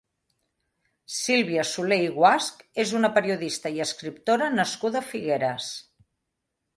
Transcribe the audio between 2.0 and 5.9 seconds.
i Guasch és una periodista i escriptora nascuda a Figueres.